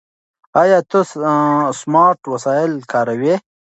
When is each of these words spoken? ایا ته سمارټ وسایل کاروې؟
ایا 0.61 0.79
ته 0.89 0.99
سمارټ 1.79 2.19
وسایل 2.33 2.71
کاروې؟ 2.91 3.35